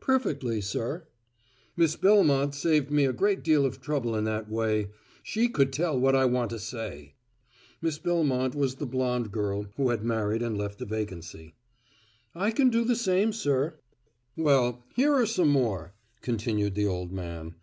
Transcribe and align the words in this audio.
"Perfectly, 0.00 0.60
sir." 0.60 1.06
"Miss 1.76 1.94
Belmont 1.94 2.52
saved 2.52 2.90
me 2.90 3.04
a 3.04 3.12
great 3.12 3.44
deal 3.44 3.64
of 3.64 3.80
trouble 3.80 4.16
in 4.16 4.24
that 4.24 4.50
way. 4.50 4.90
She 5.22 5.48
could 5.48 5.72
tell 5.72 5.96
what 5.96 6.16
I 6.16 6.24
would 6.24 6.34
want 6.34 6.50
to 6.50 6.58
say." 6.58 7.14
Miss 7.80 7.96
Belmont 7.96 8.56
was 8.56 8.74
the 8.74 8.86
blonde 8.86 9.30
girl 9.30 9.68
who 9.76 9.90
had 9.90 10.02
married 10.02 10.42
and 10.42 10.58
left 10.58 10.82
a 10.82 10.84
vacancy. 10.84 11.54
"I 12.34 12.50
can 12.50 12.70
do 12.70 12.84
the 12.84 12.96
same, 12.96 13.32
sir." 13.32 13.78
"Well, 14.36 14.82
here 14.96 15.14
are 15.14 15.26
some 15.26 15.50
more," 15.50 15.94
continued 16.22 16.74
the 16.74 16.86
old 16.88 17.12
man. 17.12 17.54